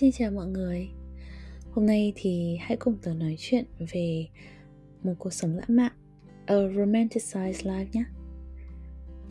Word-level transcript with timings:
Xin 0.00 0.12
chào 0.12 0.30
mọi 0.30 0.46
người. 0.46 0.88
Hôm 1.70 1.86
nay 1.86 2.12
thì 2.16 2.56
hãy 2.60 2.76
cùng 2.76 2.96
tớ 3.02 3.14
nói 3.14 3.36
chuyện 3.38 3.64
về 3.92 4.26
một 5.02 5.12
cuộc 5.18 5.32
sống 5.32 5.56
lãng 5.56 5.76
mạn, 5.76 5.92
A 6.46 6.54
romanticized 6.54 7.52
life 7.52 7.86
nhé. 7.92 8.04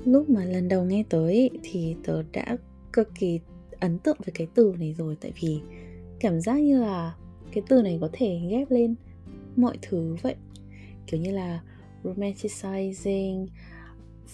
Lúc 0.06 0.30
mà 0.30 0.46
lần 0.46 0.68
đầu 0.68 0.86
nghe 0.86 1.04
tới 1.10 1.50
thì 1.64 1.96
tớ 2.04 2.24
đã 2.34 2.58
cực 2.94 3.10
kỳ 3.20 3.40
ấn 3.80 4.00
tượng 4.00 4.18
với 4.26 4.32
cái 4.34 4.48
từ 4.54 4.76
này 4.80 4.94
rồi, 4.98 5.18
Tại 5.22 5.32
vì 5.42 5.60
cảm 6.20 6.42
giác 6.42 6.56
như 6.56 6.82
là 6.82 7.16
cái 7.52 7.64
từ 7.70 7.82
này 7.82 7.98
có 8.02 8.10
thể 8.14 8.40
ghép 8.50 8.72
lên 8.72 8.96
mọi 9.56 9.78
thứ 9.82 10.16
vậy. 10.22 10.36
Kiểu 11.08 11.20
như 11.20 11.32
là 11.32 11.64
romanticizing, 12.04 13.48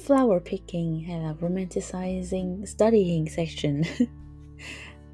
flower 0.08 0.40
picking 0.40 1.00
hay 1.08 1.20
là 1.20 1.36
romanticizing 1.42 2.66
studying 2.66 3.26
section. 3.30 3.82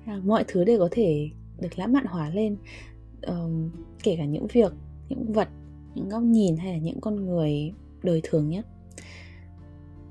À, 0.06 0.22
mọi 0.26 0.44
thứ 0.48 0.64
đều 0.64 0.80
có 0.80 0.90
thể 0.92 1.30
được 1.60 1.80
lãng 1.80 1.94
mạn 1.94 2.06
hóa 2.06 2.30
lên 2.30 2.58
um, 3.28 3.70
kể 4.04 4.16
cả 4.18 4.26
những 4.26 4.48
việc 4.48 4.74
những 5.10 5.34
vật 5.34 5.48
những 5.96 6.10
góc 6.10 6.24
nhìn 6.24 6.58
hay 6.58 6.74
là 6.74 6.78
những 6.78 7.02
con 7.02 7.26
người 7.26 7.74
đời 8.04 8.22
thường 8.24 8.50
nhất 8.50 8.66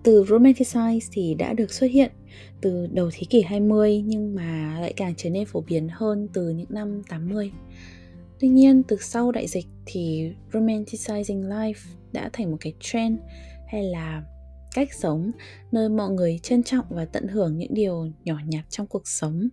từ 0.03 0.25
romanticize 0.25 1.09
thì 1.13 1.35
đã 1.35 1.53
được 1.53 1.73
xuất 1.73 1.91
hiện 1.91 2.13
từ 2.61 2.87
đầu 2.87 3.11
thế 3.13 3.23
kỷ 3.30 3.43
20 3.43 4.03
nhưng 4.07 4.35
mà 4.35 4.79
lại 4.80 4.93
càng 4.97 5.15
trở 5.16 5.30
nên 5.30 5.47
phổ 5.47 5.61
biến 5.61 5.89
hơn 5.93 6.29
từ 6.33 6.51
những 6.51 6.66
năm 6.71 7.02
80. 7.09 7.52
Tuy 8.38 8.49
nhiên, 8.49 8.83
từ 8.83 8.97
sau 9.01 9.33
đại 9.33 9.47
dịch 9.47 9.66
thì 9.87 10.33
romanticizing 10.52 11.49
life 11.49 11.95
đã 12.13 12.30
thành 12.33 12.51
một 12.51 12.57
cái 12.61 12.73
trend 12.80 13.19
hay 13.66 13.83
là 13.83 14.23
cách 14.74 14.95
sống, 14.95 15.30
nơi 15.73 15.88
mọi 15.88 16.10
người 16.10 16.41
trân 16.42 16.62
trọng 16.62 16.84
và 16.88 17.05
tận 17.05 17.29
hưởng 17.29 17.59
những 17.59 17.74
điều 17.74 18.10
nhỏ 18.24 18.37
nhặt 18.46 18.65
trong 18.71 18.87
cuộc 18.87 19.09
sống. 19.09 19.49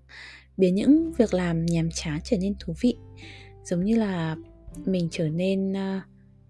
Biến 0.57 0.75
những 0.75 1.13
việc 1.13 1.33
làm 1.33 1.65
nhàm 1.65 1.89
chán 1.91 2.19
trở 2.23 2.37
nên 2.37 2.55
thú 2.59 2.73
vị, 2.81 2.95
giống 3.63 3.83
như 3.83 3.95
là 3.95 4.35
mình 4.85 5.07
trở 5.11 5.29
nên 5.29 5.77
à, 5.77 6.01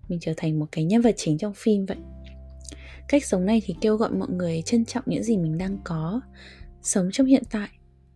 mình 0.09 0.19
trở 0.19 0.33
thành 0.37 0.59
một 0.59 0.65
cái 0.71 0.83
nhân 0.83 1.01
vật 1.01 1.13
chính 1.17 1.37
trong 1.37 1.53
phim 1.53 1.85
vậy. 1.85 1.97
Cách 3.07 3.25
sống 3.25 3.45
này 3.45 3.61
thì 3.65 3.75
kêu 3.81 3.95
gọi 3.95 4.11
mọi 4.11 4.29
người 4.29 4.61
trân 4.61 4.85
trọng 4.85 5.03
những 5.07 5.23
gì 5.23 5.37
mình 5.37 5.57
đang 5.57 5.77
có, 5.83 6.21
sống 6.81 7.09
trong 7.11 7.27
hiện 7.27 7.43
tại, 7.51 7.69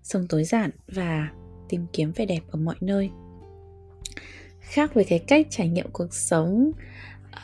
sống 0.04 0.28
tối 0.30 0.44
giản 0.44 0.72
và 0.88 1.32
tìm 1.70 1.86
kiếm 1.94 2.12
vẻ 2.16 2.26
đẹp 2.26 2.42
ở 2.50 2.60
mọi 2.60 2.76
nơi. 2.82 3.10
Khác 4.60 4.94
với 4.94 5.04
cái 5.04 5.20
cách 5.20 5.48
trải 5.50 5.68
nghiệm 5.70 5.88
cuộc 5.94 6.14
sống 6.14 6.72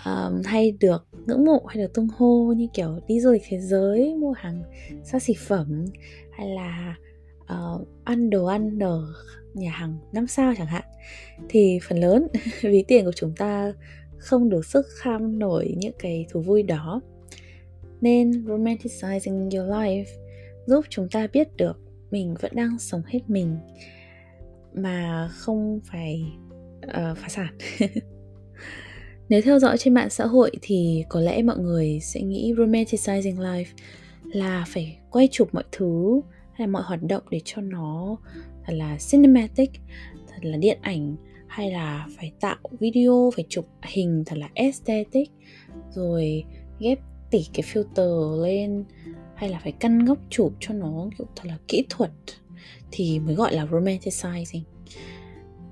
um, 0.06 0.42
hay 0.46 0.72
được 0.80 1.08
ngưỡng 1.26 1.46
mộ 1.46 1.66
hay 1.68 1.78
được 1.78 1.94
tung 1.94 2.08
hô 2.18 2.54
như 2.58 2.68
kiểu 2.74 3.00
đi 3.08 3.20
du 3.20 3.32
lịch 3.32 3.44
thế 3.48 3.60
giới 3.60 4.16
mua 4.16 4.32
hàng 4.32 4.64
xa 5.04 5.20
xỉ 5.20 5.34
phẩm 5.48 5.86
hay 6.32 6.48
là 6.48 6.96
uh, 7.44 7.88
ăn 8.04 8.30
đồ 8.30 8.46
ăn 8.46 8.80
ở 8.80 9.14
nhà 9.54 9.72
hàng 9.72 9.98
năm 10.12 10.28
sao 10.28 10.54
chẳng 10.58 10.68
hạn 10.68 10.84
thì 11.50 11.80
phần 11.88 11.98
lớn 11.98 12.28
ví 12.62 12.84
tiền 12.88 13.06
của 13.06 13.12
chúng 13.16 13.34
ta 13.36 13.74
không 14.18 14.50
đủ 14.50 14.64
sức 14.64 14.86
kham 14.98 15.40
nổi 15.40 15.76
những 15.78 15.94
cái 16.00 16.26
thú 16.30 16.42
vui 16.42 16.64
đó. 16.64 17.02
Nên 18.02 18.32
romanticizing 18.32 19.44
your 19.44 19.72
life 19.72 20.06
giúp 20.66 20.86
chúng 20.90 21.10
ta 21.10 21.28
biết 21.34 21.58
được 21.58 21.80
mình 22.12 22.36
vẫn 22.42 22.52
đang 22.56 22.80
sống 22.80 23.02
hết 23.08 23.20
mình 23.28 23.58
mà 24.74 25.30
không 25.32 25.80
phải 25.92 26.26
uh, 26.88 27.18
phá 27.18 27.30
sản. 27.30 27.58
Nếu 29.30 29.42
theo 29.42 29.60
dõi 29.60 29.78
trên 29.78 29.94
mạng 29.94 30.10
xã 30.10 30.26
hội 30.26 30.52
thì 30.62 31.04
có 31.10 31.20
lẽ 31.20 31.42
mọi 31.42 31.58
người 31.58 32.00
sẽ 32.02 32.22
nghĩ 32.22 32.54
romanticizing 32.54 33.38
life 33.38 33.66
là 34.24 34.66
phải 34.68 34.98
quay 35.10 35.28
chụp 35.32 35.54
mọi 35.54 35.64
thứ 35.72 36.22
hay 36.52 36.68
là 36.68 36.72
mọi 36.72 36.84
hoạt 36.86 37.04
động 37.04 37.24
để 37.30 37.42
cho 37.46 37.62
nó 37.62 38.18
thật 38.66 38.74
là 38.74 38.98
cinematic, 39.12 39.72
thật 40.28 40.40
là 40.42 40.58
điện 40.58 40.78
ảnh 40.82 41.16
hay 41.48 41.72
là 41.72 42.08
phải 42.18 42.32
tạo 42.40 42.58
video, 42.80 43.32
phải 43.36 43.46
chụp 43.50 43.66
hình 43.82 44.24
thật 44.26 44.38
là 44.38 44.50
aesthetic 44.56 45.32
rồi 45.92 46.44
ghép 46.80 47.00
tỉ 47.32 47.46
cái 47.54 47.64
filter 47.74 48.42
lên 48.44 48.84
hay 49.36 49.50
là 49.50 49.60
phải 49.64 49.72
căn 49.72 50.06
góc 50.06 50.18
chụp 50.30 50.54
cho 50.60 50.74
nó 50.74 51.10
kiểu 51.18 51.28
thật 51.36 51.44
là 51.46 51.58
kỹ 51.68 51.86
thuật 51.90 52.12
thì 52.92 53.20
mới 53.20 53.36
gọi 53.36 53.54
là 53.56 53.66
romanticizing. 53.66 54.62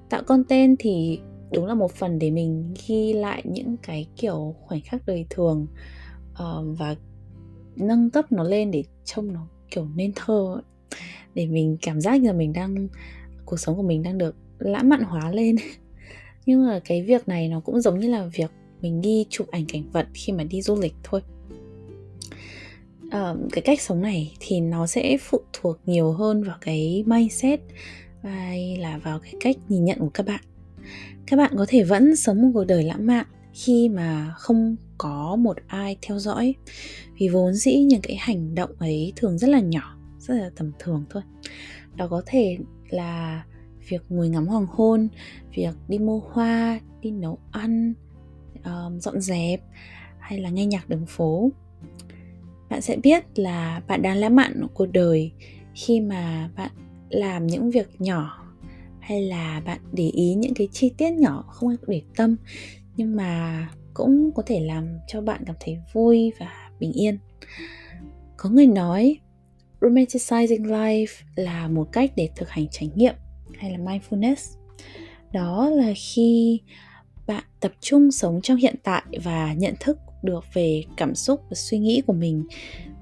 Tạo 0.09 0.24
content 0.24 0.75
thì 0.79 1.19
đúng 1.55 1.66
là 1.66 1.73
một 1.73 1.91
phần 1.91 2.19
để 2.19 2.31
mình 2.31 2.73
ghi 2.88 3.13
lại 3.13 3.41
những 3.45 3.77
cái 3.77 4.07
kiểu 4.17 4.55
khoảnh 4.61 4.81
khắc 4.81 5.05
đời 5.05 5.25
thường 5.29 5.67
uh, 6.31 6.77
và 6.77 6.95
nâng 7.75 8.09
cấp 8.09 8.31
nó 8.31 8.43
lên 8.43 8.71
để 8.71 8.83
trông 9.05 9.33
nó 9.33 9.47
kiểu 9.71 9.88
nên 9.95 10.11
thơ 10.16 10.61
để 11.35 11.45
mình 11.47 11.77
cảm 11.81 12.01
giác 12.01 12.21
như 12.21 12.27
là 12.27 12.33
mình 12.33 12.53
đang 12.53 12.88
cuộc 13.45 13.59
sống 13.59 13.75
của 13.75 13.83
mình 13.83 14.03
đang 14.03 14.17
được 14.17 14.35
lãng 14.59 14.89
mạn 14.89 15.01
hóa 15.01 15.31
lên. 15.31 15.55
Nhưng 16.45 16.67
mà 16.67 16.79
cái 16.85 17.01
việc 17.01 17.27
này 17.27 17.47
nó 17.47 17.59
cũng 17.59 17.81
giống 17.81 17.99
như 17.99 18.09
là 18.09 18.25
việc 18.25 18.51
mình 18.81 19.01
đi 19.01 19.25
chụp 19.29 19.47
ảnh 19.51 19.66
cảnh 19.67 19.83
vật 19.91 20.07
khi 20.13 20.33
mà 20.33 20.43
đi 20.43 20.61
du 20.61 20.75
lịch 20.75 20.93
thôi. 21.03 21.22
Uh, 23.07 23.51
cái 23.51 23.61
cách 23.61 23.81
sống 23.81 24.01
này 24.01 24.33
thì 24.39 24.59
nó 24.59 24.87
sẽ 24.87 25.17
phụ 25.22 25.39
thuộc 25.53 25.77
nhiều 25.85 26.11
hơn 26.11 26.43
vào 26.43 26.57
cái 26.61 27.03
mindset 27.07 27.59
hay 28.23 28.77
là 28.77 28.97
vào 28.97 29.19
cái 29.19 29.33
cách 29.39 29.55
nhìn 29.69 29.85
nhận 29.85 29.99
của 29.99 30.09
các 30.13 30.25
bạn 30.25 30.41
các 31.28 31.38
bạn 31.38 31.53
có 31.58 31.66
thể 31.69 31.84
vẫn 31.84 32.16
sống 32.16 32.41
một 32.41 32.50
cuộc 32.53 32.63
đời 32.63 32.84
lãng 32.84 33.08
mạn 33.08 33.25
khi 33.53 33.90
mà 33.90 34.34
không 34.38 34.75
có 34.97 35.36
một 35.36 35.58
ai 35.68 35.97
theo 36.02 36.19
dõi. 36.19 36.56
Vì 37.18 37.28
vốn 37.28 37.53
dĩ 37.53 37.75
những 37.75 38.02
cái 38.02 38.16
hành 38.16 38.56
động 38.56 38.72
ấy 38.80 39.13
thường 39.16 39.38
rất 39.38 39.50
là 39.50 39.59
nhỏ 39.59 39.97
rất 40.19 40.34
là 40.35 40.50
tầm 40.56 40.72
thường 40.80 41.06
thôi. 41.09 41.24
Đó 41.96 42.08
có 42.08 42.22
thể 42.25 42.58
là 42.90 43.44
việc 43.90 44.02
ngồi 44.09 44.30
ngắm 44.30 44.47
hoàng 44.47 44.68
hôn 44.69 45.08
việc 45.53 45.75
đi 45.88 46.00
mua 46.00 46.19
hoa 46.19 46.80
đi 47.02 47.12
nấu 47.12 47.38
ăn 47.52 47.94
um, 48.66 49.00
dọn 49.00 49.22
dẹp 49.22 49.62
hay 50.19 50.40
là 50.40 50.50
nghe 50.50 50.66
nhạc 50.66 50.90
đường 50.90 51.06
phố. 51.06 51.52
Bạn 52.69 52.81
sẽ 52.81 52.97
biết 53.03 53.40
là 53.40 53.81
bạn 53.88 54.02
đang 54.02 54.18
lãng 54.18 54.35
mạn 54.35 54.68
cuộc 54.74 54.85
đời 54.85 55.31
khi 55.74 56.02
mà 56.02 56.50
bạn 56.56 56.72
làm 57.09 57.47
những 57.47 57.72
việc 57.72 58.02
nhỏ 58.02 58.44
hay 59.05 59.21
là 59.21 59.61
bạn 59.66 59.79
để 59.93 60.09
ý 60.09 60.33
những 60.33 60.53
cái 60.53 60.67
chi 60.71 60.93
tiết 60.97 61.11
nhỏ 61.11 61.45
không 61.47 61.69
ai 61.69 61.77
để 61.88 62.01
tâm, 62.16 62.35
nhưng 62.95 63.16
mà 63.16 63.69
cũng 63.93 64.31
có 64.35 64.43
thể 64.45 64.59
làm 64.59 64.88
cho 65.07 65.21
bạn 65.21 65.43
cảm 65.45 65.55
thấy 65.59 65.77
vui 65.93 66.31
và 66.39 66.71
bình 66.79 66.91
yên. 66.91 67.17
Có 68.38 68.49
người 68.49 68.67
nói, 68.67 69.17
romanticizing 69.81 70.66
life 70.66 71.23
là 71.35 71.67
một 71.67 71.88
cách 71.91 72.11
để 72.16 72.29
thực 72.35 72.49
hành 72.49 72.67
trải 72.71 72.89
nghiệm 72.95 73.16
hay 73.57 73.71
là 73.71 73.77
mindfulness. 73.77 74.57
Đó 75.33 75.69
là 75.69 75.93
khi 75.95 76.61
bạn 77.27 77.43
tập 77.59 77.72
trung 77.79 78.11
sống 78.11 78.41
trong 78.41 78.57
hiện 78.57 78.75
tại 78.83 79.03
và 79.23 79.53
nhận 79.53 79.73
thức 79.79 79.97
được 80.23 80.43
về 80.53 80.83
cảm 80.97 81.16
xúc 81.16 81.41
và 81.49 81.55
suy 81.55 81.79
nghĩ 81.79 82.01
của 82.07 82.13
mình 82.13 82.47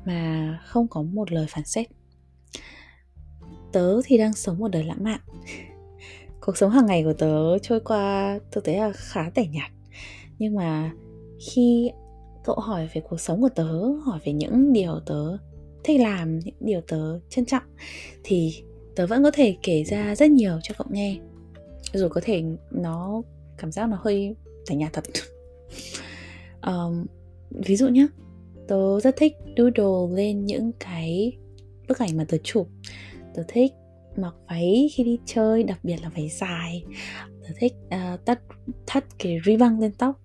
mà 0.05 0.59
không 0.65 0.87
có 0.87 1.01
một 1.01 1.31
lời 1.31 1.45
phản 1.49 1.65
xét. 1.65 1.87
Tớ 3.71 4.01
thì 4.05 4.17
đang 4.17 4.33
sống 4.33 4.59
một 4.59 4.67
đời 4.67 4.83
lãng 4.83 5.03
mạn 5.03 5.19
cuộc 6.45 6.57
sống 6.57 6.71
hàng 6.71 6.85
ngày 6.85 7.03
của 7.03 7.13
tớ 7.13 7.57
trôi 7.57 7.79
qua 7.79 8.39
thực 8.51 8.63
tế 8.63 8.77
là 8.77 8.91
khá 8.95 9.29
tẻ 9.33 9.45
nhạt. 9.51 9.71
Nhưng 10.39 10.55
mà 10.55 10.91
khi 11.39 11.91
cậu 12.43 12.55
hỏi 12.55 12.89
về 12.93 13.01
cuộc 13.09 13.21
sống 13.21 13.41
của 13.41 13.49
tớ 13.49 13.67
hỏi 14.05 14.19
về 14.25 14.33
những 14.33 14.73
điều 14.73 14.99
tớ 15.05 15.37
thích 15.83 16.01
làm 16.01 16.39
những 16.39 16.55
điều 16.59 16.81
tớ 16.81 17.19
trân 17.29 17.45
trọng 17.45 17.63
thì 18.23 18.63
tớ 18.95 19.07
vẫn 19.07 19.23
có 19.23 19.31
thể 19.31 19.57
kể 19.63 19.83
ra 19.83 20.15
rất 20.15 20.31
nhiều 20.31 20.59
cho 20.63 20.75
cậu 20.77 20.87
nghe. 20.89 21.17
Dù 21.93 22.07
có 22.07 22.21
thể 22.23 22.43
nó 22.71 23.21
cảm 23.57 23.71
giác 23.71 23.89
nó 23.89 23.97
hơi 24.01 24.35
tẻ 24.69 24.75
nhạt 24.75 24.93
thật. 24.93 25.03
Um, 26.67 27.05
ví 27.49 27.75
dụ 27.75 27.87
nhé 27.87 28.07
tớ 28.67 28.99
rất 28.99 29.15
thích 29.17 29.33
doodle 29.57 30.15
lên 30.15 30.45
những 30.45 30.71
cái 30.79 31.38
bức 31.88 32.00
ảnh 32.00 32.18
mà 32.18 32.25
tớ 32.27 32.38
chụp. 32.44 32.68
Tớ 33.35 33.44
thích 33.47 33.71
mặc 34.18 34.33
váy 34.50 34.89
khi 34.94 35.04
đi 35.04 35.19
chơi 35.25 35.63
đặc 35.63 35.80
biệt 35.83 35.98
là 36.04 36.10
váy 36.10 36.30
dài. 36.30 36.83
Tớ 37.42 37.50
thích 37.57 37.74
ờ, 37.89 38.13
uh, 38.13 38.25
tắt 38.25 38.39
thắt 38.88 39.06
cái 39.19 39.38
ribbon 39.45 39.80
lên 39.80 39.92
tóc. 39.98 40.19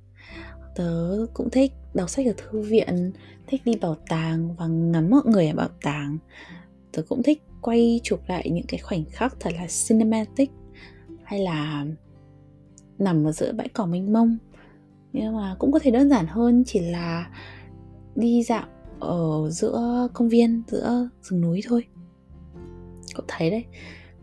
Tớ 0.77 1.27
cũng 1.35 1.51
thích 1.51 1.73
đọc 1.95 2.11
sách 2.11 2.27
ở 2.27 2.33
thư 2.37 2.61
viện 2.61 3.13
thích 3.47 3.63
đi 3.65 3.73
bảo 3.81 3.97
tàng 4.09 4.57
và 4.57 4.67
ngắm 4.67 5.11
mọi 5.11 5.23
người 5.25 5.49
ở 5.49 5.55
bảo 5.55 5.69
tàng. 5.83 6.19
Tớ 6.93 7.03
cũng 7.09 7.23
thích 7.23 7.43
quay 7.63 8.01
chụp 8.03 8.21
lại 8.27 8.51
những 8.51 8.67
cái 8.69 8.81
khoảnh 8.81 9.05
khắc 9.05 9.37
thật 9.41 9.51
là 9.55 9.67
cinematic 9.89 10.51
hay 11.25 11.41
là 11.41 11.87
nằm 12.99 13.25
ở 13.25 13.33
giữa 13.33 13.53
bãi 13.53 13.69
cỏ 13.69 13.87
mênh 13.87 14.13
mông. 14.13 14.39
Nhưng 15.13 15.37
mà 15.37 15.57
cũng 15.59 15.73
có 15.73 15.79
thể 15.79 15.91
đơn 15.91 16.11
giản 16.11 16.27
hơn 16.27 16.63
chỉ 16.67 16.81
là 16.81 17.31
đi 18.15 18.43
dạo 18.43 18.67
ở 19.01 19.51
giữa 19.51 20.09
công 20.13 20.29
viên 20.29 20.63
giữa 20.69 21.09
rừng 21.23 21.41
núi 21.41 21.61
thôi 21.69 21.85
cậu 23.19 23.25
thấy 23.29 23.51
đấy. 23.51 23.65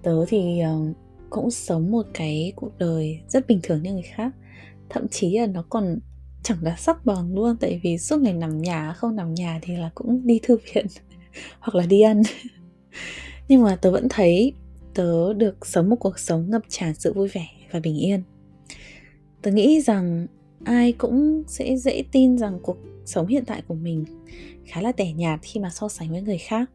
Tớ 0.02 0.26
thì 0.28 0.62
uh, 0.64 0.96
cũng 1.30 1.52
sống 1.52 1.92
một 1.92 2.06
cái 2.14 2.54
cuộc 2.56 2.78
đời 2.78 3.20
rất 3.28 3.48
bình 3.48 3.60
thường 3.64 3.84
như 3.84 3.94
người 3.94 4.02
khác. 4.16 4.32
Thậm 4.90 5.08
chí 5.08 5.38
là 5.38 5.46
nó 5.46 5.64
còn 5.70 6.00
chẳng 6.44 6.58
là 6.62 6.76
sắc 6.76 7.06
bằng 7.06 7.36
luôn 7.36 7.58
tại 7.58 7.80
vì 7.84 7.98
suốt 7.98 8.22
ngày 8.22 8.34
nằm 8.34 8.62
nhà 8.62 8.94
không 8.94 9.16
nằm 9.16 9.34
nhà 9.34 9.60
thì 9.62 9.76
là 9.76 9.90
cũng 9.96 10.28
đi 10.28 10.40
thư 10.44 10.58
viện 10.74 10.86
hoặc 11.60 11.76
là 11.76 11.86
đi 11.86 12.02
ăn. 12.02 12.22
Nhưng 13.48 13.64
mà 13.64 13.76
tớ 13.76 13.92
vẫn 13.92 14.08
thấy 14.10 14.54
tớ 14.94 15.34
được 15.34 15.66
sống 15.66 15.90
một 15.90 15.96
cuộc 15.96 16.20
sống 16.20 16.50
ngập 16.50 16.62
tràn 16.70 16.94
sự 16.96 17.14
vui 17.14 17.28
vẻ 17.28 17.48
và 17.72 17.80
bình 17.80 17.98
yên. 17.98 18.24
Tớ 19.42 19.52
nghĩ 19.52 19.82
rằng 19.82 20.28
ai 20.64 20.92
cũng 20.92 21.44
sẽ 21.48 21.78
dễ 21.78 22.04
tin 22.12 22.38
rằng 22.38 22.60
cuộc 22.64 22.78
sống 23.06 23.28
hiện 23.28 23.46
tại 23.46 23.62
của 23.68 23.76
mình 23.76 24.06
khá 24.66 24.82
là 24.82 24.92
tẻ 24.92 25.14
nhạt 25.14 25.40
khi 25.44 25.60
mà 25.60 25.70
so 25.70 25.90
sánh 25.90 26.12
với 26.12 26.22
người 26.22 26.38
khác 26.38 26.72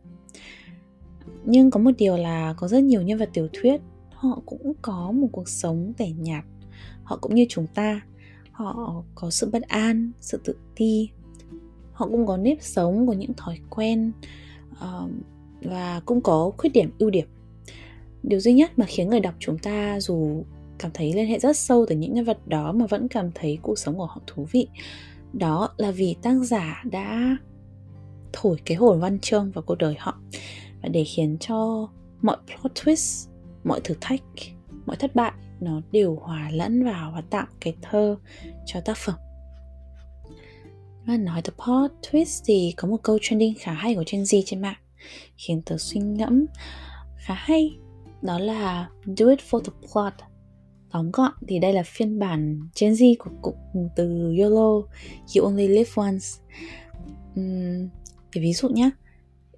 nhưng 1.44 1.71
có 1.71 1.81
một 1.81 1.91
điều 1.99 2.17
là 2.17 2.55
có 2.56 2.69
rất 2.69 2.82
nhiều 2.82 3.03
nhân 3.03 3.19
vật 3.19 3.31
tiểu 3.32 3.49
thuyết, 3.53 3.81
họ 4.11 4.43
cũng 4.47 4.73
có 4.82 5.12
một 5.12 5.29
cuộc 5.32 5.49
sống 5.49 5.93
tẻ 5.97 6.11
nhạt. 6.11 6.44
Họ 7.05 7.19
cũng 7.21 7.35
như 7.35 7.47
chúng 7.49 7.67
ta, 7.75 8.00
họ 8.53 9.03
có 9.15 9.31
sự 9.31 9.50
bất 9.53 9.62
an, 9.62 10.11
sự 10.21 10.41
tự 10.44 10.56
ti. 10.77 11.11
Họ 11.93 12.09
cũng 12.09 12.27
có 12.27 12.37
nếp 12.37 12.62
sống, 12.62 13.06
có 13.06 13.12
những 13.12 13.35
thói 13.37 13.59
quen 13.71 14.12
và 15.62 16.00
cũng 16.05 16.21
có 16.21 16.53
khuyết 16.59 16.71
điểm, 16.73 16.91
ưu 16.99 17.11
điểm. 17.11 17.27
Điều 18.23 18.41
duy 18.41 18.53
nhất 18.53 18.79
mà 18.79 18.87
khiến 18.88 19.09
người 19.09 19.21
đọc 19.21 19.35
chúng 19.38 19.59
ta 19.59 20.00
dù 20.00 20.44
cảm 20.79 20.91
thấy 20.94 21.12
liên 21.12 21.26
hệ 21.26 21.38
rất 21.38 21.56
sâu 21.56 21.87
từ 21.88 21.97
những 21.97 22.15
nhân 22.15 22.25
vật 22.25 22.49
đó 22.49 22.73
mà 22.73 22.87
vẫn 22.87 23.09
cảm 23.09 23.31
thấy 23.35 23.59
cuộc 23.62 23.79
sống 23.79 23.99
của 23.99 24.06
họ 24.06 24.21
thú 24.26 24.47
vị, 24.53 24.69
đó 25.33 25.69
là 25.76 25.91
vì 25.91 26.17
tác 26.23 26.35
giả 26.35 26.83
đã 26.85 27.37
thổi 28.33 28.56
cái 28.65 28.76
hồn 28.76 29.00
văn 29.00 29.19
chương 29.19 29.50
vào 29.50 29.62
cuộc 29.62 29.79
đời 29.79 29.94
họ 29.99 30.21
và 30.82 30.88
để 30.88 31.05
khiến 31.05 31.37
cho 31.41 31.88
mọi 32.23 32.37
plot 32.47 32.75
twist 32.75 33.31
mọi 33.65 33.81
thử 33.85 33.94
thách 34.00 34.23
mọi 34.87 34.97
thất 34.97 35.15
bại 35.15 35.32
nó 35.61 35.81
đều 35.93 36.17
hòa 36.23 36.50
lẫn 36.53 36.85
vào 36.85 37.12
và 37.15 37.23
tạo 37.31 37.47
cái 37.61 37.75
thơ 37.82 38.17
cho 38.67 38.81
tác 38.81 38.97
phẩm. 38.97 39.15
Và 41.06 41.17
nói 41.17 41.43
tới 41.43 41.55
plot 41.65 41.91
twist 42.03 42.43
thì 42.47 42.75
có 42.77 42.88
một 42.88 42.97
câu 43.03 43.19
trending 43.23 43.55
khá 43.59 43.73
hay 43.73 43.94
của 43.94 44.05
Gen 44.12 44.23
Z 44.23 44.43
trên 44.47 44.62
mạng 44.62 44.79
khiến 45.37 45.62
tớ 45.62 45.77
suy 45.79 46.00
ngẫm 46.00 46.47
khá 47.17 47.35
hay. 47.35 47.76
Đó 48.23 48.38
là 48.38 48.88
do 49.06 49.29
it 49.29 49.38
for 49.50 49.61
the 49.61 49.73
plot. 49.93 50.12
Tóm 50.91 51.11
gọn 51.11 51.33
thì 51.49 51.59
đây 51.59 51.73
là 51.73 51.83
phiên 51.87 52.19
bản 52.19 52.61
Gen 52.81 52.93
Z 52.93 53.15
của 53.19 53.31
cụm 53.43 53.55
từ 53.97 54.35
YOLO 54.38 54.83
You 55.37 55.44
only 55.44 55.69
live 55.69 55.91
once. 55.97 56.26
Uhm, 57.41 57.88
để 58.35 58.43
ví 58.43 58.53
dụ 58.53 58.69
nhé 58.69 58.91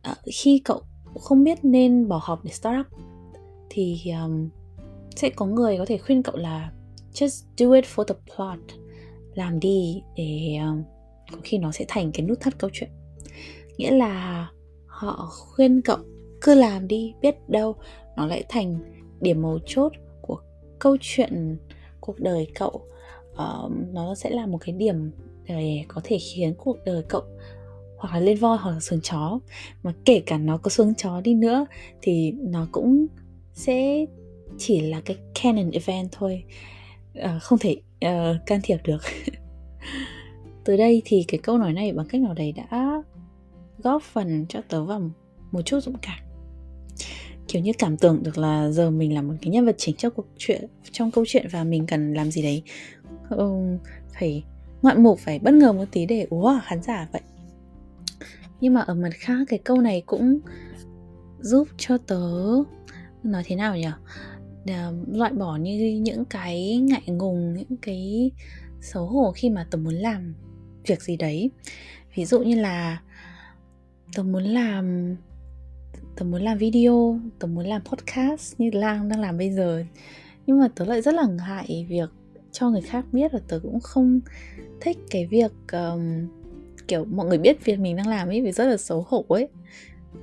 à, 0.02 0.10
ờ, 0.10 0.14
khi 0.32 0.60
cậu 0.64 0.82
không 1.20 1.44
biết 1.44 1.58
nên 1.64 2.08
bỏ 2.08 2.20
học 2.22 2.40
để 2.44 2.50
start 2.50 2.80
up. 2.80 2.86
Thì 3.70 4.00
um, 4.22 4.48
sẽ 5.16 5.30
có 5.30 5.46
người 5.46 5.78
có 5.78 5.84
thể 5.86 5.98
khuyên 5.98 6.22
cậu 6.22 6.36
là 6.36 6.72
just 7.12 7.44
do 7.56 7.72
it 7.72 7.84
for 7.84 8.04
the 8.04 8.14
plot 8.14 8.58
làm 9.34 9.60
đi 9.60 10.02
để 10.16 10.58
um, 10.66 10.82
có 11.32 11.38
khi 11.42 11.58
nó 11.58 11.72
sẽ 11.72 11.84
thành 11.88 12.12
cái 12.12 12.26
nút 12.26 12.40
thắt 12.40 12.58
câu 12.58 12.70
chuyện. 12.72 12.90
Nghĩa 13.76 13.90
là 13.90 14.48
họ 14.86 15.30
khuyên 15.30 15.82
cậu 15.82 15.98
cứ 16.40 16.54
làm 16.54 16.88
đi 16.88 17.14
biết 17.22 17.48
đâu 17.48 17.76
nó 18.16 18.26
lại 18.26 18.44
thành 18.48 18.78
điểm 19.20 19.42
mấu 19.42 19.58
chốt 19.66 19.92
của 20.20 20.40
câu 20.78 20.96
chuyện 21.00 21.58
cuộc 22.00 22.20
đời 22.20 22.46
cậu. 22.54 22.82
Uh, 23.32 23.72
nó 23.92 24.14
sẽ 24.14 24.30
là 24.30 24.46
một 24.46 24.58
cái 24.60 24.72
điểm 24.72 25.10
để 25.48 25.84
có 25.88 26.00
thể 26.04 26.18
khiến 26.18 26.54
cuộc 26.58 26.76
đời 26.84 27.02
cậu 27.08 27.22
hoặc 28.02 28.14
là 28.14 28.20
lên 28.20 28.38
voi 28.38 28.58
hoặc 28.58 28.70
là 28.70 28.80
sườn 28.80 29.00
chó. 29.00 29.38
Mà 29.82 29.92
kể 30.04 30.22
cả 30.26 30.38
nó 30.38 30.56
có 30.56 30.70
xuống 30.70 30.94
chó 30.94 31.20
đi 31.20 31.34
nữa 31.34 31.66
thì 32.02 32.32
nó 32.38 32.68
cũng 32.72 33.06
sẽ 33.54 34.06
chỉ 34.58 34.80
là 34.80 35.00
cái 35.04 35.16
canon 35.42 35.70
event 35.70 36.08
thôi. 36.12 36.44
À, 37.14 37.38
không 37.38 37.58
thể 37.58 37.76
uh, 38.06 38.46
can 38.46 38.60
thiệp 38.62 38.78
được. 38.84 39.02
Từ 40.64 40.76
đây 40.76 41.02
thì 41.04 41.24
cái 41.28 41.40
câu 41.42 41.58
nói 41.58 41.72
này 41.72 41.92
bằng 41.92 42.06
cách 42.08 42.20
nào 42.20 42.34
đấy 42.34 42.52
đã 42.52 43.02
góp 43.78 44.02
phần 44.02 44.46
cho 44.48 44.60
tớ 44.68 44.84
vào 44.84 45.10
một 45.52 45.62
chút 45.62 45.80
dũng 45.80 45.98
cảm. 46.02 46.18
Kiểu 47.48 47.62
như 47.62 47.72
cảm 47.78 47.96
tưởng 47.96 48.22
được 48.22 48.38
là 48.38 48.70
giờ 48.70 48.90
mình 48.90 49.14
là 49.14 49.22
một 49.22 49.34
cái 49.42 49.50
nhân 49.50 49.66
vật 49.66 49.74
chính 49.78 49.96
trong 49.96 50.12
cuộc 50.16 50.26
chuyện 50.38 50.66
trong 50.92 51.10
câu 51.10 51.24
chuyện 51.28 51.46
và 51.50 51.64
mình 51.64 51.86
cần 51.86 52.14
làm 52.14 52.30
gì 52.30 52.42
đấy. 52.42 52.62
Ừ, 53.30 53.78
phải 54.18 54.42
ngoạn 54.82 55.02
mục 55.02 55.18
phải 55.18 55.38
bất 55.38 55.54
ngờ 55.54 55.72
một 55.72 55.84
tí 55.90 56.06
để 56.06 56.26
wow 56.30 56.60
khán 56.64 56.82
giả 56.82 57.08
vậy 57.12 57.22
nhưng 58.62 58.74
mà 58.74 58.80
ở 58.80 58.94
mặt 58.94 59.10
khác 59.12 59.38
cái 59.48 59.58
câu 59.58 59.80
này 59.80 60.02
cũng 60.06 60.38
giúp 61.40 61.68
cho 61.76 61.98
tớ 61.98 62.20
nói 63.22 63.42
thế 63.46 63.56
nào 63.56 63.76
nhỉ? 63.76 63.88
Loại 65.12 65.32
bỏ 65.32 65.56
như 65.56 66.00
những 66.02 66.24
cái 66.24 66.76
ngại 66.76 67.02
ngùng 67.06 67.54
những 67.54 67.76
cái 67.82 68.30
xấu 68.80 69.06
hổ 69.06 69.32
khi 69.32 69.50
mà 69.50 69.66
tớ 69.70 69.78
muốn 69.78 69.94
làm 69.94 70.34
việc 70.86 71.02
gì 71.02 71.16
đấy. 71.16 71.50
Ví 72.14 72.24
dụ 72.24 72.40
như 72.40 72.60
là 72.60 73.02
tớ 74.16 74.22
muốn 74.22 74.44
làm 74.44 75.16
tớ 76.16 76.24
muốn 76.24 76.42
làm 76.42 76.58
video 76.58 77.20
tớ 77.38 77.46
muốn 77.46 77.66
làm 77.66 77.82
podcast 77.84 78.54
như 78.60 78.70
lang 78.72 79.08
đang 79.08 79.20
làm 79.20 79.38
bây 79.38 79.50
giờ. 79.50 79.84
Nhưng 80.46 80.60
mà 80.60 80.68
tớ 80.74 80.84
lại 80.84 81.02
rất 81.02 81.14
là 81.14 81.26
ngại 81.26 81.86
việc 81.88 82.10
cho 82.52 82.70
người 82.70 82.82
khác 82.82 83.04
biết 83.12 83.32
và 83.32 83.40
tớ 83.48 83.60
cũng 83.62 83.80
không 83.80 84.20
thích 84.80 84.98
cái 85.10 85.26
việc 85.26 85.52
um, 85.72 86.28
kiểu 86.92 87.04
mọi 87.04 87.26
người 87.26 87.38
biết 87.38 87.64
việc 87.64 87.78
mình 87.78 87.96
đang 87.96 88.06
làm 88.06 88.28
ấy 88.28 88.42
vì 88.42 88.52
rất 88.52 88.64
là 88.64 88.76
xấu 88.76 89.06
hổ 89.08 89.24
ấy. 89.28 89.48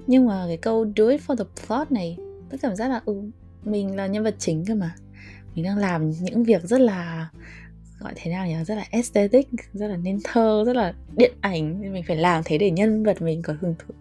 Nhưng 0.08 0.26
mà 0.26 0.44
cái 0.48 0.58
câu 0.58 0.86
do 0.96 1.08
it 1.08 1.22
for 1.28 1.36
the 1.36 1.44
plot 1.68 1.92
này 1.92 2.18
tôi 2.50 2.58
cảm 2.62 2.76
giác 2.76 2.88
là 2.90 3.02
ừ 3.06 3.22
mình 3.64 3.96
là 3.96 4.08
nhân 4.08 4.24
vật 4.24 4.36
chính 4.40 4.66
cơ 4.66 4.76
mà. 4.76 4.96
Mình 5.56 5.66
đang 5.66 5.78
làm 5.78 6.12
những 6.12 6.44
việc 6.44 6.64
rất 6.64 6.82
là 6.82 7.30
gọi 8.00 8.14
thế 8.16 8.32
nào 8.32 8.48
nhỉ 8.48 8.56
rất 8.68 8.76
là 8.76 8.86
aesthetic 8.92 9.48
rất 9.74 9.88
là 9.88 9.98
nên 9.98 10.20
thơ 10.24 10.64
rất 10.66 10.76
là 10.76 10.94
điện 11.16 11.34
ảnh. 11.42 11.82
Nên 11.82 11.94
mình 11.94 12.04
phải 12.08 12.18
làm 12.18 12.42
thế 12.46 12.58
để 12.58 12.72
nhân 12.72 13.04
vật 13.04 13.22
mình 13.22 13.42
có 13.42 13.54
hưởng 13.62 13.76
thụ 13.80 13.94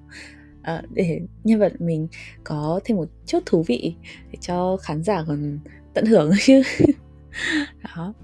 à, 0.62 0.74
ờ, 0.74 0.82
để 0.90 1.20
nhân 1.44 1.60
vật 1.60 1.80
mình 1.80 2.08
có 2.44 2.80
thêm 2.84 2.96
một 2.96 3.08
chút 3.26 3.42
thú 3.46 3.62
vị 3.66 3.94
để 4.32 4.38
cho 4.40 4.76
khán 4.76 5.02
giả 5.02 5.24
còn 5.28 5.58
tận 5.94 6.06
hưởng 6.06 6.30
chứ. 6.40 6.62
Đó. 7.82 8.14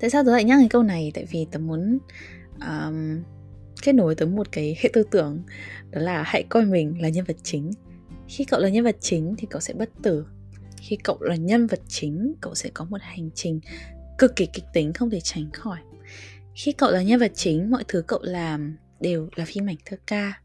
Tại 0.00 0.10
sao 0.10 0.24
tớ 0.24 0.32
lại 0.32 0.44
nhắc 0.44 0.58
cái 0.60 0.68
câu 0.68 0.82
này? 0.82 1.10
Tại 1.14 1.24
vì 1.30 1.46
tớ 1.50 1.58
muốn 1.58 1.98
um, 2.66 3.22
kết 3.82 3.92
nối 3.92 4.14
tới 4.14 4.28
một 4.28 4.52
cái 4.52 4.76
hệ 4.82 4.90
tư 4.92 5.02
tưởng 5.10 5.42
đó 5.90 6.00
là 6.00 6.22
hãy 6.26 6.44
coi 6.48 6.64
mình 6.64 7.02
là 7.02 7.08
nhân 7.08 7.24
vật 7.24 7.36
chính. 7.42 7.70
Khi 8.28 8.44
cậu 8.44 8.60
là 8.60 8.68
nhân 8.68 8.84
vật 8.84 8.96
chính 9.00 9.34
thì 9.38 9.46
cậu 9.50 9.60
sẽ 9.60 9.74
bất 9.74 9.90
tử. 10.02 10.26
Khi 10.76 10.96
cậu 11.04 11.18
là 11.20 11.36
nhân 11.36 11.66
vật 11.66 11.80
chính 11.88 12.34
cậu 12.40 12.54
sẽ 12.54 12.70
có 12.74 12.84
một 12.84 12.98
hành 13.00 13.30
trình 13.34 13.60
cực 14.18 14.36
kỳ 14.36 14.46
kịch 14.46 14.64
tính 14.72 14.92
không 14.92 15.10
thể 15.10 15.20
tránh 15.20 15.50
khỏi. 15.50 15.78
Khi 16.54 16.72
cậu 16.72 16.90
là 16.90 17.02
nhân 17.02 17.20
vật 17.20 17.32
chính 17.34 17.70
mọi 17.70 17.84
thứ 17.88 18.02
cậu 18.06 18.20
làm 18.22 18.76
đều 19.00 19.28
là 19.36 19.44
phim 19.44 19.68
ảnh 19.68 19.76
thơ 19.84 19.96
ca. 20.06 20.40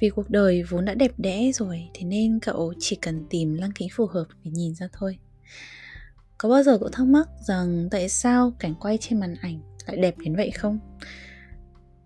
Vì 0.00 0.10
cuộc 0.10 0.30
đời 0.30 0.62
vốn 0.62 0.84
đã 0.84 0.94
đẹp 0.94 1.12
đẽ 1.18 1.52
rồi 1.52 1.88
thế 1.94 2.04
nên 2.04 2.38
cậu 2.40 2.74
chỉ 2.78 2.96
cần 2.96 3.24
tìm 3.30 3.54
lăng 3.54 3.72
kính 3.72 3.88
phù 3.92 4.06
hợp 4.06 4.24
để 4.44 4.50
nhìn 4.50 4.74
ra 4.74 4.88
thôi. 4.92 5.18
Có 6.38 6.48
bao 6.48 6.62
giờ 6.62 6.78
cậu 6.78 6.88
thắc 6.88 7.06
mắc 7.06 7.28
rằng 7.46 7.88
tại 7.90 8.08
sao 8.08 8.52
cảnh 8.58 8.74
quay 8.80 8.98
trên 8.98 9.20
màn 9.20 9.34
ảnh 9.40 9.60
lại 9.86 9.96
đẹp 9.96 10.14
đến 10.18 10.36
vậy 10.36 10.50
không? 10.50 10.78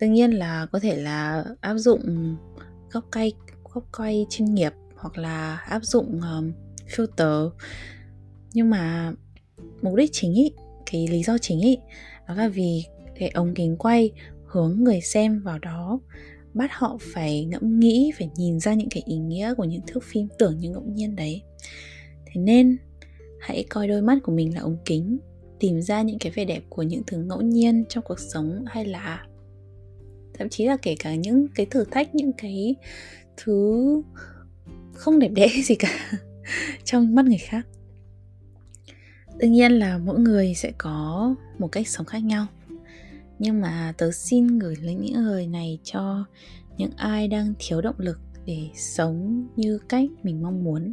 Đương 0.00 0.12
nhiên 0.12 0.30
là 0.30 0.66
có 0.72 0.78
thể 0.80 0.96
là 0.96 1.44
áp 1.60 1.74
dụng 1.74 2.36
góc 2.90 3.04
quay 3.12 3.32
góc 3.74 3.84
quay 3.96 4.26
chuyên 4.30 4.54
nghiệp 4.54 4.72
hoặc 4.96 5.18
là 5.18 5.56
áp 5.56 5.84
dụng 5.84 6.20
um, 6.20 6.52
filter. 6.88 7.50
Nhưng 8.52 8.70
mà 8.70 9.12
mục 9.82 9.94
đích 9.94 10.10
chính 10.12 10.34
ý 10.34 10.52
cái 10.90 11.06
lý 11.08 11.22
do 11.22 11.38
chính 11.38 11.60
ý 11.60 11.78
đó 12.28 12.34
là 12.34 12.48
vì 12.48 12.84
cái 13.18 13.28
ống 13.28 13.54
kính 13.54 13.76
quay 13.76 14.10
hướng 14.44 14.76
người 14.84 15.00
xem 15.00 15.42
vào 15.42 15.58
đó 15.58 16.00
bắt 16.54 16.70
họ 16.72 16.98
phải 17.00 17.44
ngẫm 17.44 17.80
nghĩ 17.80 18.12
phải 18.18 18.30
nhìn 18.36 18.60
ra 18.60 18.74
những 18.74 18.88
cái 18.90 19.02
ý 19.06 19.16
nghĩa 19.16 19.54
của 19.54 19.64
những 19.64 19.82
thước 19.86 20.04
phim 20.04 20.28
tưởng 20.38 20.58
như 20.58 20.70
ngẫu 20.70 20.82
nhiên 20.82 21.16
đấy. 21.16 21.42
Thế 22.26 22.40
nên 22.40 22.76
hãy 23.40 23.64
coi 23.70 23.88
đôi 23.88 24.02
mắt 24.02 24.18
của 24.22 24.32
mình 24.32 24.54
là 24.54 24.60
ống 24.60 24.78
kính 24.84 25.18
tìm 25.58 25.82
ra 25.82 26.02
những 26.02 26.18
cái 26.18 26.32
vẻ 26.32 26.44
đẹp 26.44 26.62
của 26.68 26.82
những 26.82 27.02
thứ 27.06 27.18
ngẫu 27.18 27.40
nhiên 27.40 27.84
trong 27.88 28.04
cuộc 28.04 28.20
sống 28.20 28.64
hay 28.66 28.84
là 28.84 29.26
thậm 30.38 30.48
chí 30.48 30.64
là 30.64 30.76
kể 30.82 30.96
cả 30.98 31.14
những 31.14 31.48
cái 31.54 31.66
thử 31.66 31.84
thách, 31.84 32.14
những 32.14 32.32
cái 32.32 32.74
thứ 33.36 34.02
không 34.94 35.18
đẹp 35.18 35.28
đẽ 35.28 35.48
gì 35.64 35.74
cả 35.74 36.10
trong 36.84 37.14
mắt 37.14 37.24
người 37.24 37.38
khác. 37.38 37.66
Đương 39.38 39.52
nhiên 39.52 39.72
là 39.72 39.98
mỗi 39.98 40.18
người 40.18 40.54
sẽ 40.54 40.72
có 40.78 41.34
một 41.58 41.68
cách 41.72 41.88
sống 41.88 42.06
khác 42.06 42.18
nhau. 42.18 42.46
Nhưng 43.38 43.60
mà 43.60 43.94
tớ 43.98 44.10
xin 44.12 44.58
gửi 44.58 44.76
lấy 44.82 44.94
những 44.94 45.16
lời 45.16 45.46
này 45.46 45.78
cho 45.84 46.24
những 46.76 46.90
ai 46.96 47.28
đang 47.28 47.54
thiếu 47.58 47.80
động 47.80 47.94
lực 47.98 48.18
để 48.46 48.68
sống 48.74 49.46
như 49.56 49.78
cách 49.88 50.10
mình 50.22 50.42
mong 50.42 50.64
muốn. 50.64 50.92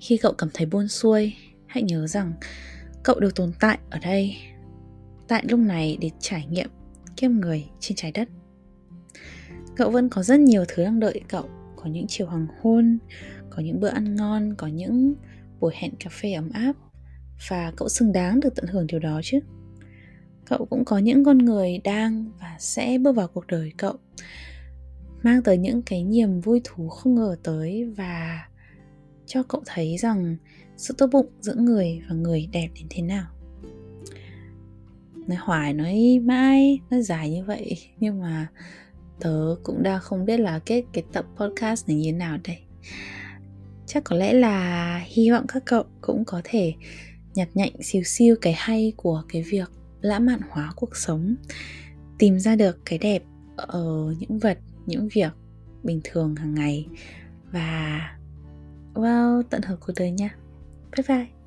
Khi 0.00 0.16
cậu 0.16 0.32
cảm 0.32 0.48
thấy 0.54 0.66
buôn 0.66 0.88
xuôi, 0.88 1.32
hãy 1.66 1.82
nhớ 1.82 2.06
rằng 2.06 2.32
cậu 3.02 3.20
được 3.20 3.34
tồn 3.34 3.52
tại 3.60 3.78
ở 3.90 3.98
đây. 3.98 4.36
Tại 5.28 5.44
lúc 5.48 5.60
này 5.60 5.98
để 6.00 6.10
trải 6.20 6.46
nghiệm 6.50 6.70
kiếp 7.16 7.30
người 7.30 7.64
trên 7.80 7.96
trái 7.96 8.12
đất. 8.12 8.28
Cậu 9.76 9.90
vẫn 9.90 10.08
có 10.08 10.22
rất 10.22 10.40
nhiều 10.40 10.64
thứ 10.68 10.84
đang 10.84 11.00
đợi 11.00 11.20
cậu. 11.28 11.48
Có 11.76 11.90
những 11.90 12.06
chiều 12.08 12.26
hoàng 12.26 12.46
hôn, 12.62 12.98
có 13.50 13.62
những 13.62 13.80
bữa 13.80 13.88
ăn 13.88 14.16
ngon, 14.16 14.54
có 14.54 14.66
những 14.66 15.14
buổi 15.60 15.72
hẹn 15.76 15.92
cà 16.00 16.10
phê 16.10 16.32
ấm 16.32 16.50
áp. 16.54 16.72
Và 17.48 17.72
cậu 17.76 17.88
xứng 17.88 18.12
đáng 18.12 18.40
được 18.40 18.54
tận 18.54 18.66
hưởng 18.66 18.86
điều 18.86 19.00
đó 19.00 19.20
chứ. 19.24 19.40
Cậu 20.46 20.66
cũng 20.70 20.84
có 20.84 20.98
những 20.98 21.24
con 21.24 21.38
người 21.38 21.78
đang 21.84 22.30
và 22.40 22.56
sẽ 22.58 22.98
bước 22.98 23.16
vào 23.16 23.28
cuộc 23.28 23.46
đời 23.46 23.72
cậu, 23.76 23.94
mang 25.22 25.42
tới 25.42 25.58
những 25.58 25.82
cái 25.82 26.04
niềm 26.04 26.40
vui 26.40 26.60
thú 26.64 26.88
không 26.88 27.14
ngờ 27.14 27.36
tới 27.42 27.84
và 27.96 28.46
cho 29.26 29.42
cậu 29.42 29.62
thấy 29.66 29.96
rằng 29.98 30.36
sự 30.76 30.94
tốt 30.98 31.06
bụng 31.12 31.26
giữa 31.40 31.54
người 31.54 32.00
và 32.08 32.14
người 32.14 32.48
đẹp 32.52 32.68
đến 32.74 32.86
thế 32.90 33.02
nào. 33.02 33.26
Nói 35.26 35.38
hoài, 35.40 35.72
nói 35.72 36.20
mãi, 36.24 36.80
nói 36.90 37.02
dài 37.02 37.30
như 37.30 37.44
vậy, 37.44 37.78
nhưng 38.00 38.20
mà 38.20 38.48
tớ 39.20 39.56
cũng 39.62 39.82
đang 39.82 40.00
không 40.00 40.24
biết 40.24 40.40
là 40.40 40.58
kết 40.58 40.84
cái 40.92 41.04
tập 41.12 41.26
podcast 41.36 41.88
này 41.88 41.96
như 41.96 42.12
thế 42.12 42.18
nào 42.18 42.38
đây. 42.44 42.58
Chắc 43.86 44.04
có 44.04 44.16
lẽ 44.16 44.32
là 44.32 44.98
hy 45.06 45.30
vọng 45.30 45.44
các 45.48 45.62
cậu 45.66 45.84
cũng 46.00 46.24
có 46.24 46.40
thể 46.44 46.74
nhặt 47.34 47.48
nhạnh 47.54 47.82
xìu 47.82 48.02
xiu 48.02 48.36
cái 48.40 48.54
hay 48.56 48.92
của 48.96 49.22
cái 49.28 49.42
việc 49.42 49.70
lãng 50.00 50.26
mạn 50.26 50.40
hóa 50.50 50.72
cuộc 50.76 50.96
sống, 50.96 51.34
tìm 52.18 52.38
ra 52.38 52.56
được 52.56 52.78
cái 52.84 52.98
đẹp 52.98 53.22
ở 53.56 54.14
những 54.18 54.38
vật, 54.38 54.58
những 54.86 55.08
việc 55.08 55.32
bình 55.82 56.00
thường 56.04 56.36
hàng 56.36 56.54
ngày 56.54 56.86
và 57.52 58.00
wow 58.94 59.42
tận 59.50 59.62
hưởng 59.62 59.78
cuộc 59.80 59.92
đời 59.96 60.10
nha. 60.10 60.36
Bye 60.96 61.04
bye. 61.08 61.41